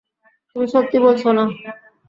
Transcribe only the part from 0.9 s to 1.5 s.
বলছ না।